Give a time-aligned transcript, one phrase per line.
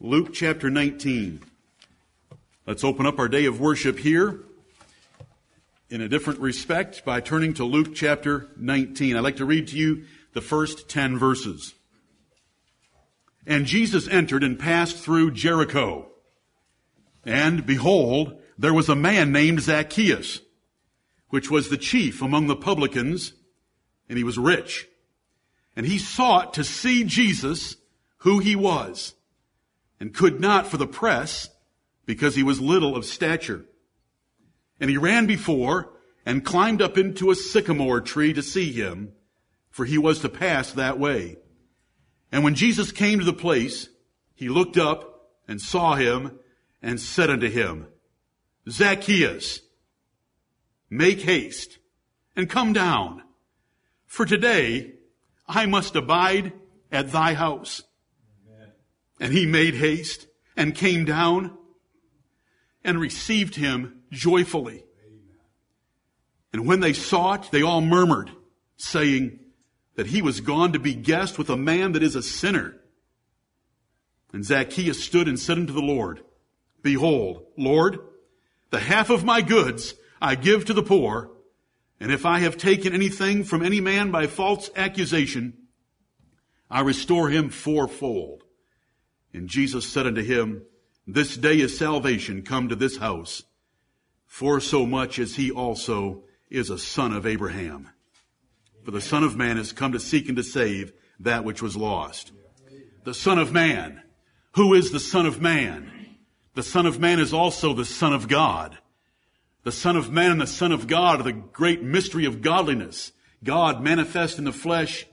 [0.00, 1.40] Luke chapter 19.
[2.66, 4.40] Let's open up our day of worship here
[5.88, 9.16] in a different respect by turning to Luke chapter 19.
[9.16, 11.74] I'd like to read to you the first 10 verses.
[13.46, 16.10] And Jesus entered and passed through Jericho.
[17.24, 20.40] And behold, there was a man named Zacchaeus,
[21.28, 23.32] which was the chief among the publicans,
[24.08, 24.88] and he was rich.
[25.76, 27.76] And he sought to see Jesus,
[28.18, 29.14] who he was,
[30.04, 31.48] and could not for the press,
[32.04, 33.64] because he was little of stature.
[34.78, 35.94] And he ran before
[36.26, 39.14] and climbed up into a sycamore tree to see him,
[39.70, 41.38] for he was to pass that way.
[42.30, 43.88] And when Jesus came to the place,
[44.34, 46.38] he looked up and saw him
[46.82, 47.86] and said unto him,
[48.68, 49.60] Zacchaeus,
[50.90, 51.78] make haste
[52.36, 53.22] and come down,
[54.04, 54.96] for today
[55.48, 56.52] I must abide
[56.92, 57.84] at thy house.
[59.20, 61.56] And he made haste and came down
[62.82, 64.84] and received him joyfully.
[66.52, 68.30] And when they saw it, they all murmured,
[68.76, 69.40] saying
[69.96, 72.76] that he was gone to be guest with a man that is a sinner.
[74.32, 76.20] And Zacchaeus stood and said unto the Lord,
[76.82, 77.98] Behold, Lord,
[78.70, 81.30] the half of my goods I give to the poor,
[82.00, 85.54] and if I have taken anything from any man by false accusation,
[86.70, 88.42] I restore him fourfold.
[89.34, 90.62] And Jesus said unto him,
[91.06, 93.42] This day is salvation come to this house,
[94.26, 97.90] for so much as he also is a son of Abraham.
[98.84, 101.76] For the Son of Man has come to seek and to save that which was
[101.76, 102.32] lost.
[103.04, 104.02] The Son of Man.
[104.56, 105.90] Who is the Son of Man?
[106.54, 108.78] The Son of Man is also the Son of God.
[109.64, 113.12] The Son of Man and the Son of God are the great mystery of godliness.
[113.42, 115.06] God manifest in the flesh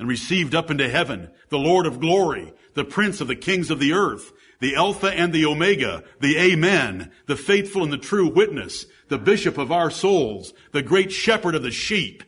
[0.00, 3.78] and received up into heaven, the Lord of glory, the Prince of the kings of
[3.78, 8.86] the earth, the Alpha and the Omega, the Amen, the faithful and the true witness,
[9.08, 12.24] the Bishop of our souls, the great shepherd of the sheep,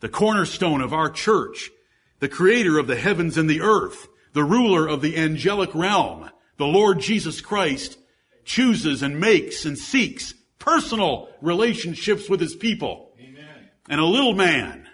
[0.00, 1.70] the cornerstone of our church,
[2.18, 6.66] the creator of the heavens and the earth, the ruler of the angelic realm, the
[6.66, 7.96] Lord Jesus Christ,
[8.44, 13.12] chooses and makes and seeks personal relationships with his people.
[13.18, 13.70] Amen.
[13.88, 14.87] And a little man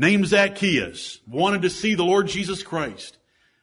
[0.00, 3.18] named Zacchaeus wanted to see the Lord Jesus Christ.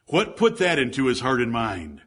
[0.06, 2.00] What put that into his heart and mind?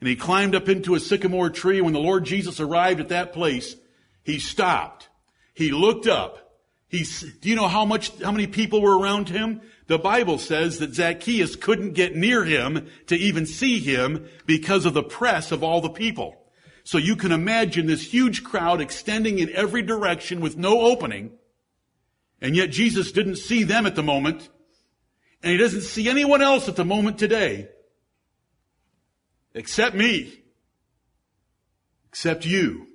[0.00, 1.82] And he climbed up into a sycamore tree.
[1.82, 3.76] When the Lord Jesus arrived at that place,
[4.24, 5.10] he stopped.
[5.52, 6.54] He looked up.
[6.88, 7.04] He,
[7.42, 9.60] do you know how much, how many people were around him?
[9.88, 14.94] The Bible says that Zacchaeus couldn't get near him to even see him because of
[14.94, 16.40] the press of all the people.
[16.84, 21.32] So you can imagine this huge crowd extending in every direction with no opening.
[22.40, 24.48] And yet Jesus didn't see them at the moment.
[25.42, 27.68] And he doesn't see anyone else at the moment today.
[29.54, 30.42] Except me.
[32.08, 32.88] Except you.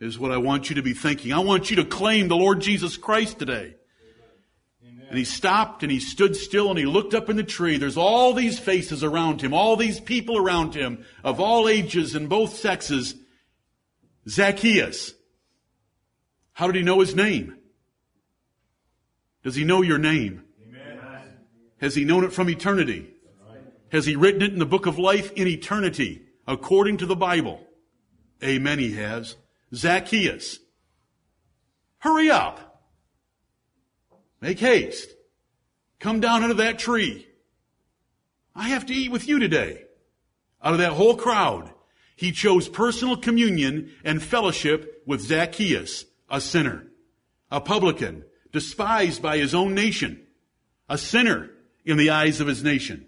[0.00, 1.32] Is what I want you to be thinking.
[1.32, 3.74] I want you to claim the Lord Jesus Christ today.
[5.08, 7.78] And he stopped and he stood still and he looked up in the tree.
[7.78, 12.28] There's all these faces around him, all these people around him of all ages and
[12.28, 13.14] both sexes.
[14.28, 15.14] Zacchaeus.
[16.52, 17.56] How did he know his name?
[19.44, 20.42] Does he know your name?
[20.66, 20.98] Amen.
[21.80, 23.10] Has he known it from eternity?
[23.92, 27.60] Has he written it in the book of life in eternity according to the Bible?
[28.42, 29.36] Amen, he has.
[29.72, 30.58] Zacchaeus.
[31.98, 32.82] Hurry up.
[34.40, 35.10] Make haste.
[36.00, 37.26] Come down out of that tree.
[38.54, 39.84] I have to eat with you today.
[40.62, 41.70] Out of that whole crowd,
[42.16, 46.86] he chose personal communion and fellowship with Zacchaeus, a sinner,
[47.50, 50.24] a publican, despised by his own nation,
[50.88, 51.50] a sinner
[51.84, 53.04] in the eyes of his nation.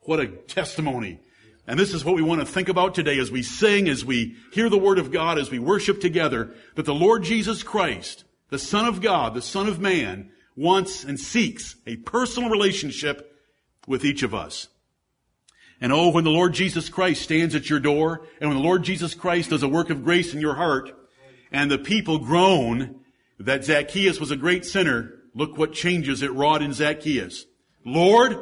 [0.00, 1.20] What a testimony.
[1.66, 4.36] And this is what we want to think about today as we sing, as we
[4.52, 8.58] hear the word of God, as we worship together, that the Lord Jesus Christ, the
[8.58, 13.32] Son of God, the Son of Man, wants and seeks a personal relationship
[13.86, 14.66] with each of us.
[15.80, 18.82] And oh, when the Lord Jesus Christ stands at your door, and when the Lord
[18.82, 20.90] Jesus Christ does a work of grace in your heart,
[21.52, 22.97] and the people groan
[23.38, 27.46] that Zacchaeus was a great sinner, look what changes it wrought in Zacchaeus.
[27.84, 28.36] Lord,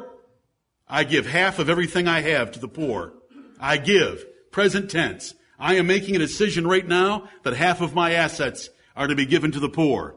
[0.87, 3.13] I give half of everything I have to the poor.
[3.59, 5.33] I give, present tense.
[5.59, 9.25] I am making a decision right now that half of my assets are to be
[9.25, 10.15] given to the poor.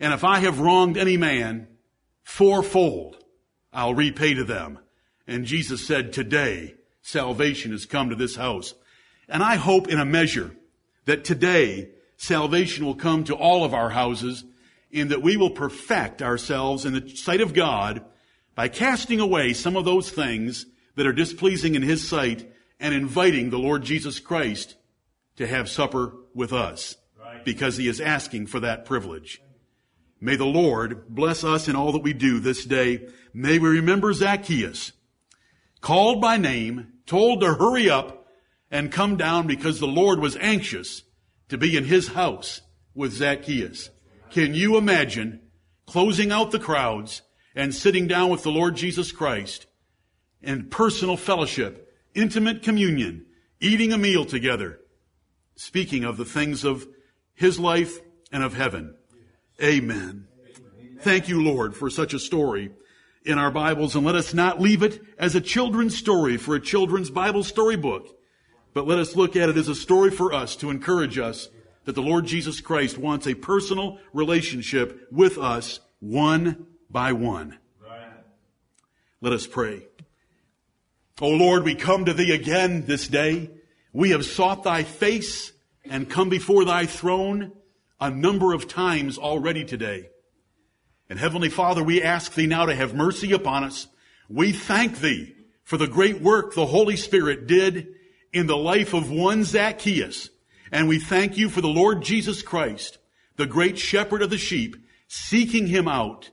[0.00, 1.68] And if I have wronged any man,
[2.22, 3.22] fourfold
[3.72, 4.78] I'll repay to them.
[5.26, 8.74] And Jesus said, today salvation has come to this house.
[9.28, 10.54] And I hope in a measure
[11.06, 11.90] that today
[12.22, 14.44] salvation will come to all of our houses
[14.92, 18.04] in that we will perfect ourselves in the sight of God
[18.54, 22.48] by casting away some of those things that are displeasing in His sight
[22.78, 24.76] and inviting the Lord Jesus Christ
[25.36, 26.96] to have supper with us
[27.44, 29.42] because He is asking for that privilege.
[30.20, 33.08] May the Lord bless us in all that we do this day.
[33.34, 34.92] May we remember Zacchaeus,
[35.80, 38.28] called by name, told to hurry up
[38.70, 41.02] and come down because the Lord was anxious
[41.48, 42.62] to be in his house
[42.94, 43.90] with Zacchaeus.
[44.30, 45.40] Can you imagine
[45.86, 47.22] closing out the crowds
[47.54, 49.66] and sitting down with the Lord Jesus Christ
[50.40, 53.26] in personal fellowship, intimate communion,
[53.60, 54.80] eating a meal together,
[55.54, 56.86] speaking of the things of
[57.34, 58.00] his life
[58.32, 58.94] and of heaven?
[59.62, 60.26] Amen.
[61.00, 62.70] Thank you, Lord, for such a story
[63.24, 66.60] in our Bibles, and let us not leave it as a children's story for a
[66.60, 68.08] children's Bible storybook,
[68.74, 71.48] but let us look at it as a story for us to encourage us
[71.84, 77.58] that the Lord Jesus Christ wants a personal relationship with us one by one.
[79.20, 79.86] Let us pray.
[81.20, 83.50] O Lord, we come to thee again this day.
[83.92, 85.52] We have sought thy face
[85.84, 87.52] and come before thy throne
[88.00, 90.08] a number of times already today.
[91.08, 93.86] And Heavenly Father, we ask Thee now to have mercy upon us.
[94.28, 97.88] We thank Thee for the great work the Holy Spirit did
[98.32, 100.30] in the life of one Zacchaeus.
[100.70, 102.98] And we thank You for the Lord Jesus Christ,
[103.36, 104.76] the great shepherd of the sheep,
[105.06, 106.30] seeking Him out,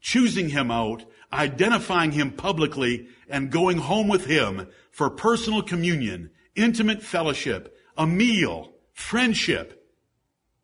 [0.00, 7.02] choosing Him out, identifying Him publicly, and going home with Him for personal communion, intimate
[7.02, 9.86] fellowship, a meal, friendship,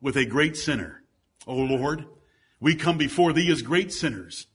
[0.00, 1.02] with a great sinner.
[1.46, 2.06] O Lord,
[2.58, 4.46] we come before thee as great sinners.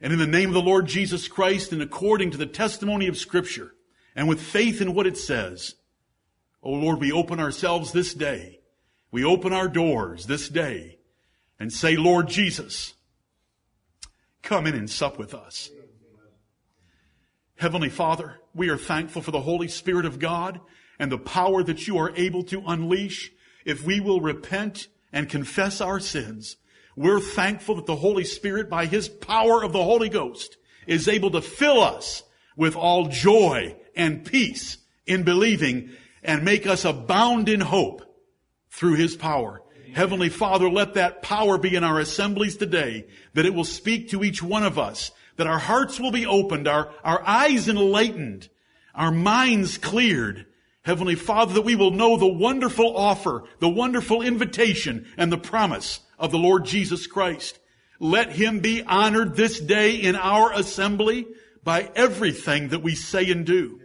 [0.00, 3.18] And in the name of the Lord Jesus Christ and according to the testimony of
[3.18, 3.74] scripture
[4.18, 5.76] and with faith in what it says,
[6.60, 8.58] O Lord, we open ourselves this day.
[9.12, 10.98] We open our doors this day
[11.60, 12.94] and say, Lord Jesus,
[14.42, 15.70] come in and sup with us.
[17.58, 20.60] Heavenly Father, we are thankful for the Holy Spirit of God
[20.98, 23.30] and the power that you are able to unleash
[23.64, 26.56] if we will repent and confess our sins,
[26.96, 30.56] we're thankful that the Holy Spirit, by His power of the Holy Ghost,
[30.88, 32.24] is able to fill us
[32.56, 35.90] with all joy and peace in believing
[36.22, 38.02] and make us abound in hope
[38.70, 39.62] through His power.
[39.94, 44.22] Heavenly Father, let that power be in our assemblies today, that it will speak to
[44.22, 48.48] each one of us, that our hearts will be opened, our, our eyes enlightened,
[48.94, 50.46] our minds cleared,
[50.82, 56.00] Heavenly Father, that we will know the wonderful offer, the wonderful invitation, and the promise
[56.18, 57.58] of the Lord Jesus Christ.
[58.00, 61.26] Let Him be honored this day in our assembly
[61.62, 63.80] by everything that we say and do.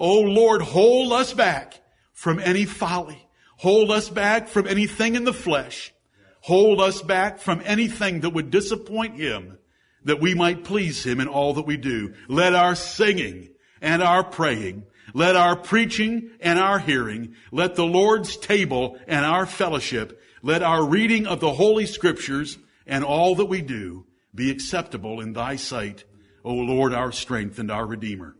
[0.00, 1.80] Oh Lord, hold us back
[2.12, 3.28] from any folly.
[3.58, 5.92] Hold us back from anything in the flesh.
[6.40, 9.58] Hold us back from anything that would disappoint Him,
[10.04, 12.14] that we might please Him in all that we do.
[12.26, 13.50] Let our singing
[13.80, 19.46] and our praying let our preaching and our hearing, let the Lord's table and our
[19.46, 25.20] fellowship, let our reading of the Holy Scriptures and all that we do be acceptable
[25.20, 26.04] in thy sight,
[26.44, 28.36] O Lord, our strength and our Redeemer.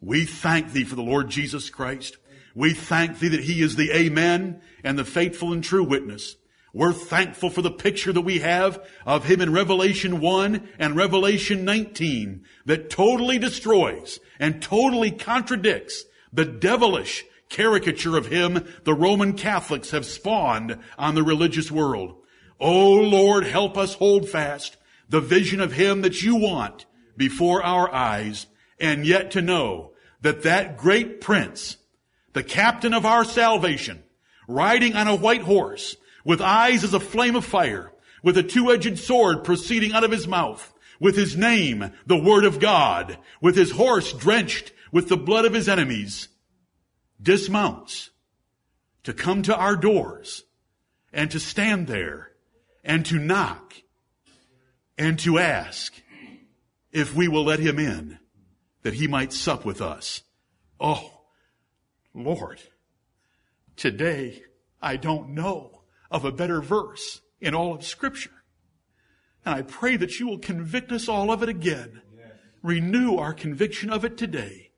[0.00, 2.18] We thank thee for the Lord Jesus Christ.
[2.54, 6.36] We thank thee that he is the Amen and the faithful and true witness.
[6.72, 11.64] We're thankful for the picture that we have of him in Revelation 1 and Revelation
[11.64, 19.90] 19 that totally destroys and totally contradicts the devilish caricature of him the Roman Catholics
[19.92, 22.16] have spawned on the religious world.
[22.60, 24.76] Oh Lord, help us hold fast
[25.08, 26.84] the vision of him that you want
[27.16, 28.46] before our eyes
[28.78, 31.76] and yet to know that that great prince,
[32.32, 34.02] the captain of our salvation,
[34.48, 37.92] riding on a white horse, with eyes as a flame of fire,
[38.22, 42.58] with a two-edged sword proceeding out of his mouth, with his name, the word of
[42.58, 46.28] God, with his horse drenched with the blood of his enemies,
[47.22, 48.10] dismounts
[49.04, 50.44] to come to our doors
[51.12, 52.32] and to stand there
[52.84, 53.74] and to knock
[54.98, 55.94] and to ask
[56.92, 58.18] if we will let him in
[58.86, 60.22] that he might sup with us.
[60.78, 61.22] Oh,
[62.14, 62.62] Lord,
[63.74, 64.44] today
[64.80, 68.44] I don't know of a better verse in all of Scripture.
[69.44, 72.00] And I pray that you will convict us all of it again.
[72.16, 72.28] Yes.
[72.62, 74.70] Renew our conviction of it today.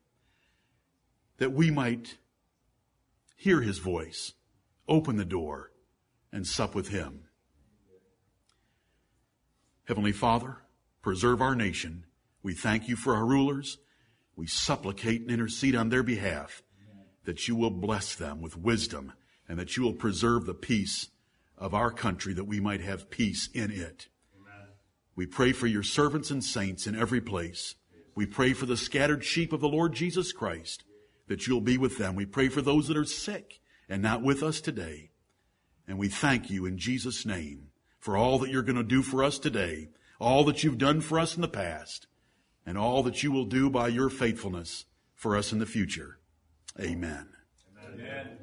[1.37, 2.17] That we might
[3.35, 4.33] hear his voice,
[4.87, 5.71] open the door,
[6.31, 7.25] and sup with him.
[9.87, 10.63] Heavenly Father,
[11.03, 12.05] preserve our nation.
[12.41, 13.77] We thank you for our rulers.
[14.39, 16.63] We supplicate and intercede on their behalf
[17.25, 19.11] that you will bless them with wisdom
[19.49, 21.09] and that you will preserve the peace
[21.57, 24.07] of our country that we might have peace in it.
[24.39, 24.67] Amen.
[25.13, 27.75] We pray for your servants and saints in every place.
[28.15, 30.85] We pray for the scattered sheep of the Lord Jesus Christ,
[31.27, 32.15] that you'll be with them.
[32.15, 35.09] We pray for those that are sick and not with us today.
[35.85, 39.21] And we thank you in Jesus' name for all that you're going to do for
[39.21, 42.07] us today, all that you've done for us in the past,
[42.69, 44.85] and all that you will do by your faithfulness
[45.15, 46.19] for us in the future.
[46.79, 47.27] Amen.
[47.83, 48.37] Amen.